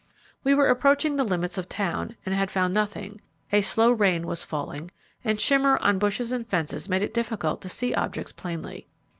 We 0.43 0.55
were 0.55 0.67
approaching 0.67 1.15
the 1.15 1.23
limits 1.23 1.59
of 1.59 1.69
town, 1.69 2.15
and 2.25 2.33
had 2.33 2.49
found 2.49 2.73
nothing; 2.73 3.21
a 3.51 3.61
slow 3.61 3.91
rain 3.91 4.25
was 4.25 4.41
falling, 4.43 4.89
and 5.23 5.37
the 5.37 5.41
shimmer 5.43 5.77
on 5.77 5.99
bushes 5.99 6.31
and 6.31 6.43
fences 6.43 6.89
made 6.89 7.03
it 7.03 7.13
difficult 7.13 7.61
to 7.61 7.69
see 7.69 7.93
objects 7.93 8.31
plainly. 8.31 8.87